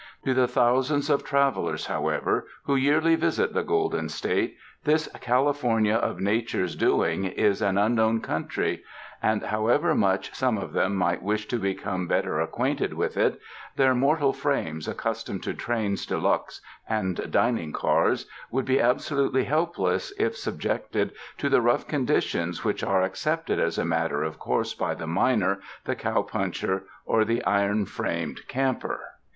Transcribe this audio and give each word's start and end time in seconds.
To 0.25 0.33
the 0.33 0.47
thousands 0.47 1.11
of 1.11 1.23
travelers, 1.23 1.85
however, 1.85 2.47
who 2.63 2.75
yearly 2.75 3.13
visit 3.13 3.53
the 3.53 3.61
Golden 3.61 4.09
State, 4.09 4.55
this 4.83 5.07
California 5.19 5.93
of 5.93 6.19
Nature's 6.19 6.75
doing 6.75 7.25
is 7.25 7.61
an 7.61 7.77
un 7.77 7.93
known 7.93 8.19
country; 8.19 8.83
and 9.21 9.43
however 9.43 9.93
much 9.93 10.33
some 10.33 10.57
of 10.57 10.73
them 10.73 10.95
might 10.95 11.21
wish 11.21 11.47
to 11.49 11.59
become 11.59 12.07
better 12.07 12.39
acquainted 12.41 12.95
with 12.95 13.15
it, 13.15 13.39
their 13.75 13.93
mortal 13.93 14.33
frames, 14.33 14.87
accustomed 14.87 15.43
to 15.43 15.53
trains 15.53 16.03
de 16.07 16.17
luxe 16.17 16.61
and 16.89 17.29
dining 17.31 17.71
cars, 17.71 18.25
would 18.49 18.65
be 18.65 18.81
absolutely 18.81 19.43
helpless 19.43 20.11
if 20.17 20.35
sub 20.35 20.59
jected 20.59 21.11
to 21.37 21.47
the 21.47 21.61
rough 21.61 21.87
conditions 21.87 22.63
which 22.65 22.83
are 22.83 23.03
accepted 23.03 23.59
PKEFACE 23.59 23.67
as 23.67 23.77
a 23.77 23.85
matter 23.85 24.23
of 24.23 24.39
course 24.39 24.73
by 24.73 24.95
the 24.95 25.05
miner, 25.05 25.59
the 25.85 25.93
cow 25.93 26.23
puncher 26.23 26.85
or 27.05 27.23
the 27.23 27.45
iron 27.45 27.85
framed 27.85 28.41
camper. 28.47 29.01